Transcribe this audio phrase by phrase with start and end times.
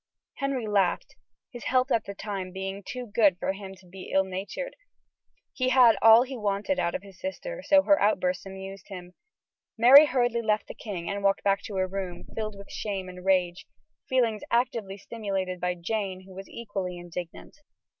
[0.37, 1.15] Henry laughed,
[1.51, 4.75] his health at that time being too good for him to be ill natured.
[5.53, 9.13] He had all he wanted out of his sister, so her outbursts amused him.
[9.77, 13.23] Mary hurriedly left the king and walked back to her room, filled with shame and
[13.23, 13.67] rage;
[14.09, 17.57] feelings actively stimulated by Jane, who was equally indignant.